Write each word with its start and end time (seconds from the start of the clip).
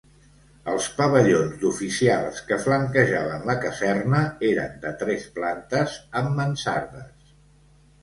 Els 0.71 0.87
pavellons 1.01 1.59
d'oficials 1.63 2.39
que 2.49 2.59
flanquejaven 2.65 3.47
la 3.51 3.57
caserna 3.67 4.25
eren 4.51 4.77
de 4.89 4.97
tres 5.05 5.31
plantes 5.39 5.99
amb 6.25 6.39
mansardes. 6.45 7.35